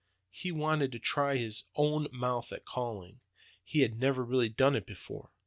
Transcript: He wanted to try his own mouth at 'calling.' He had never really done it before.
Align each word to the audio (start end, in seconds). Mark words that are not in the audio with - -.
He 0.31 0.51
wanted 0.51 0.91
to 0.93 0.99
try 0.99 1.37
his 1.37 1.65
own 1.75 2.07
mouth 2.11 2.51
at 2.51 2.65
'calling.' 2.65 3.19
He 3.63 3.81
had 3.81 3.99
never 3.99 4.25
really 4.25 4.49
done 4.49 4.75
it 4.75 4.87
before. 4.87 5.29